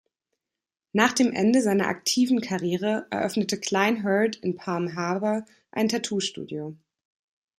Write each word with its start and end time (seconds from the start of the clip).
Nach 0.93 1.13
dem 1.13 1.31
Ende 1.31 1.61
seiner 1.61 1.85
aktiven 1.85 2.41
Karriere 2.41 3.05
eröffnete 3.11 3.59
Cline-Heard 3.59 4.35
in 4.37 4.55
Palm 4.55 4.95
Harbor 4.95 5.45
ein 5.69 5.89
Tattoo-Studio. 5.89 6.75